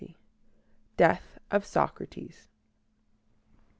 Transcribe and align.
LXX. 0.03 0.15
DEATH 0.97 1.37
OF 1.51 1.63
SOCRATES. 1.63 2.47